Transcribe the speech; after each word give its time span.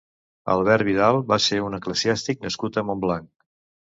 Albert 0.53 0.85
Vidal 0.87 1.19
va 1.33 1.37
ser 1.49 1.59
un 1.65 1.77
eclesiàstic 1.79 2.41
nascut 2.47 2.79
a 2.83 2.87
Montblanc. 2.89 3.29